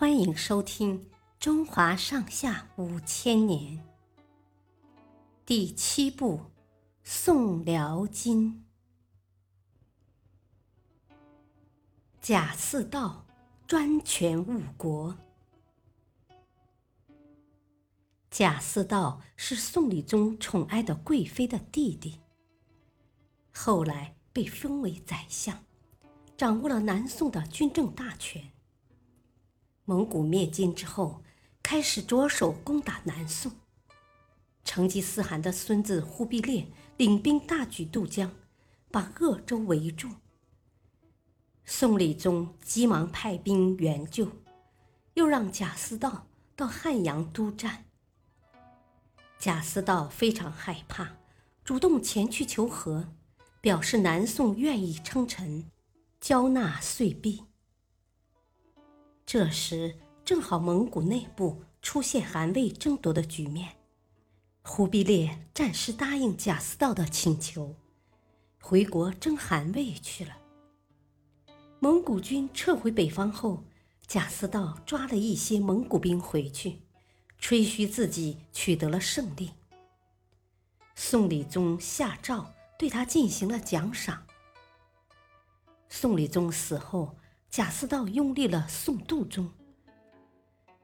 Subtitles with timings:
[0.00, 0.98] 欢迎收听
[1.38, 3.76] 《中华上下五千年》
[5.44, 6.38] 第七部
[7.04, 8.64] 《宋辽金》。
[12.18, 13.26] 贾似道
[13.66, 15.18] 专权误国。
[18.30, 22.18] 贾似道是宋理宗宠爱的贵妃的弟弟，
[23.52, 25.62] 后来被封为宰相，
[26.38, 28.50] 掌握了南宋的军政大权。
[29.90, 31.20] 蒙古灭金之后，
[31.64, 33.50] 开始着手攻打南宋。
[34.64, 38.30] 成吉思汗的孙子忽必烈领兵大举渡江，
[38.92, 40.08] 把鄂州围住。
[41.64, 44.28] 宋理宗急忙派兵援救，
[45.14, 47.86] 又让贾似道到汉阳督战。
[49.40, 51.16] 贾似道非常害怕，
[51.64, 53.08] 主动前去求和，
[53.60, 55.68] 表示南宋愿意称臣，
[56.20, 57.42] 交纳岁币。
[59.32, 63.76] 这时正好蒙古内部出现汗位争夺的局面，
[64.64, 67.76] 忽必烈暂时答应贾似道的请求，
[68.60, 70.36] 回国争汗位去了。
[71.78, 73.62] 蒙古军撤回北方后，
[74.04, 76.80] 贾似道抓了一些蒙古兵回去，
[77.38, 79.52] 吹嘘自己取得了胜利。
[80.96, 84.26] 宋理宗下诏对他进行了奖赏。
[85.88, 87.14] 宋理宗死后。
[87.50, 89.50] 贾似道拥立了宋度宗。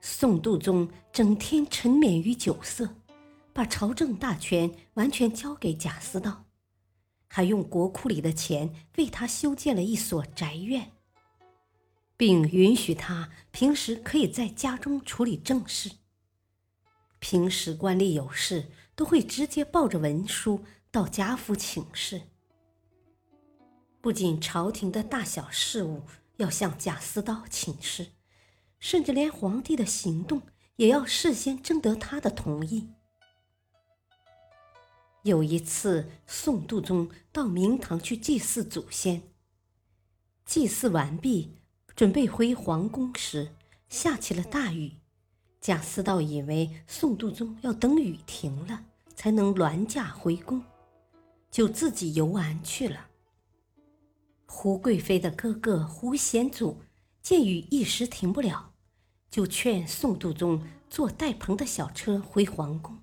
[0.00, 2.88] 宋度宗整天沉湎于酒色，
[3.52, 6.44] 把朝政大权完全交给贾似道，
[7.26, 10.92] 还用国库里的钱为他修建了一所宅院，
[12.16, 15.90] 并允许他平时可以在家中处理政事。
[17.18, 22.22] 平时官吏有事都会直接抱着文书到贾府请示。
[24.00, 26.02] 不仅朝廷的大小事务。
[26.42, 28.08] 要向贾似道请示，
[28.80, 30.42] 甚至连皇帝的行动
[30.74, 32.88] 也要事先征得他的同意。
[35.22, 39.22] 有一次，宋度宗到明堂去祭祀祖先，
[40.44, 41.58] 祭祀完毕，
[41.94, 43.54] 准备回皇宫时，
[43.88, 44.96] 下起了大雨。
[45.60, 50.60] 贾似道以为宋度宗要等雨停了才能銮驾回宫，
[51.52, 53.11] 就自己游玩去了。
[54.54, 56.82] 胡贵妃的哥哥胡显祖
[57.22, 58.74] 见雨一时停不了，
[59.30, 62.98] 就劝宋度宗坐带棚的小车回皇宫。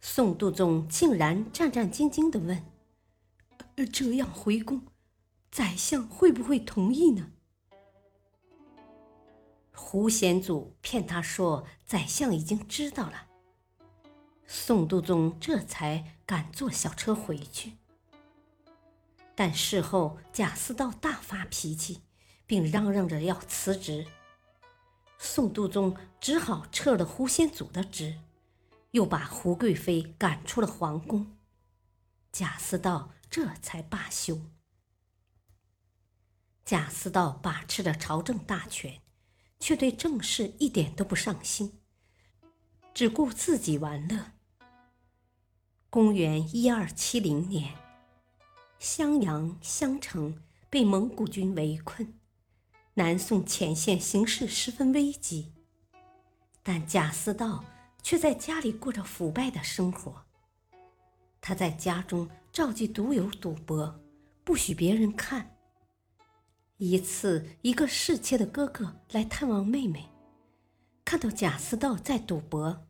[0.00, 2.62] 宋度宗竟然战战兢兢地问
[3.90, 4.82] ：“这样回宫，
[5.50, 7.30] 宰相会不会同意呢？”
[9.72, 13.28] 胡显祖骗他说：“宰相已经知道了。”
[14.46, 17.74] 宋度宗这才敢坐小车回去。
[19.38, 22.00] 但事后，贾似道大发脾气，
[22.46, 24.06] 并嚷嚷着要辞职。
[25.18, 28.18] 宋度宗只好撤了胡先祖的职，
[28.92, 31.36] 又把胡贵妃赶出了皇宫。
[32.32, 34.40] 贾似道这才罢休。
[36.64, 39.02] 贾似道把持着朝政大权，
[39.60, 41.78] 却对政事一点都不上心，
[42.94, 44.32] 只顾自己玩乐。
[45.90, 47.85] 公元一二七零年。
[48.78, 52.14] 襄阳、襄城被蒙古军围困，
[52.94, 55.54] 南宋前线形势十分危急。
[56.62, 57.64] 但贾似道
[58.02, 60.24] 却在家里过着腐败的生活。
[61.40, 63.98] 他在家中召集赌友赌博，
[64.44, 65.56] 不许别人看。
[66.76, 70.10] 一次，一个侍妾的哥哥来探望妹妹，
[71.04, 72.86] 看到贾似道在赌博，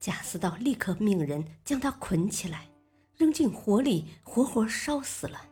[0.00, 2.68] 贾似道立刻命人将他捆起来。
[3.16, 5.46] 扔进火里，活活烧死了。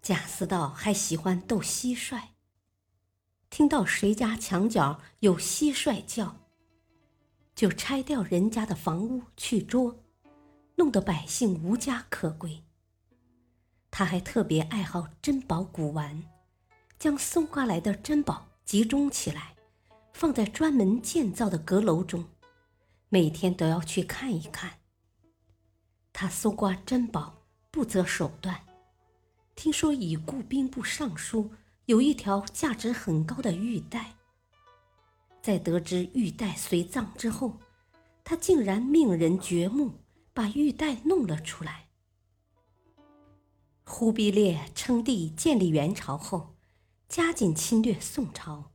[0.00, 2.20] 贾似道还喜欢斗蟋蟀，
[3.50, 6.36] 听到谁家墙角有蟋蟀叫，
[7.54, 10.02] 就拆掉人家的房屋去捉，
[10.76, 12.64] 弄得百姓无家可归。
[13.90, 16.24] 他还特别爱好珍宝古玩，
[16.98, 19.54] 将搜刮来的珍宝集中起来，
[20.14, 22.24] 放在专门建造的阁楼中，
[23.10, 24.79] 每天都要去看一看。
[26.20, 27.34] 他搜刮珍宝
[27.70, 28.60] 不择手段，
[29.54, 31.50] 听说已故兵部尚书
[31.86, 34.16] 有一条价值很高的玉带。
[35.40, 37.56] 在得知玉带随葬之后，
[38.22, 39.92] 他竟然命人掘墓，
[40.34, 41.88] 把玉带弄了出来。
[43.86, 46.54] 忽必烈称帝建立元朝后，
[47.08, 48.72] 加紧侵略宋朝，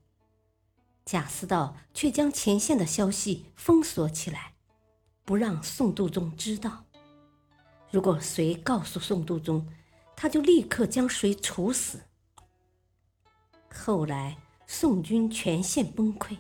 [1.06, 4.56] 贾似道却将前线的消息封锁起来，
[5.24, 6.85] 不让宋度宗知道。
[7.96, 9.66] 如果谁告诉宋度宗，
[10.18, 12.02] 他就立刻将谁处死。
[13.74, 14.38] 后来，
[14.68, 16.36] 宋军全线崩溃，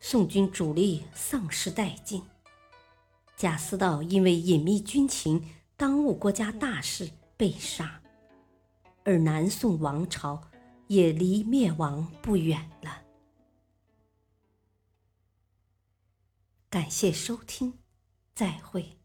[0.00, 2.20] 宋军主力丧失殆尽。
[3.36, 8.02] 贾似道因为隐秘军情，耽误国家大事，被杀，
[9.04, 10.50] 而南宋王朝
[10.88, 13.04] 也离灭亡不远了。
[16.68, 17.78] 感谢收听，
[18.34, 18.98] 再会。